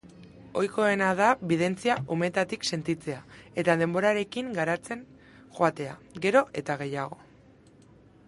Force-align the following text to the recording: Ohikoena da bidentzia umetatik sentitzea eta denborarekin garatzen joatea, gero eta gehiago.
Ohikoena 0.59 1.09
da 1.17 1.25
bidentzia 1.51 1.97
umetatik 2.15 2.63
sentitzea 2.77 3.19
eta 3.63 3.75
denborarekin 3.83 4.49
garatzen 4.61 5.05
joatea, 5.59 5.95
gero 6.27 6.45
eta 6.63 6.81
gehiago. 6.83 7.21